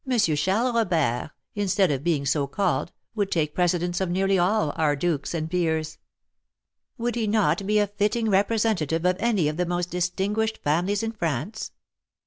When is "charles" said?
0.35-0.47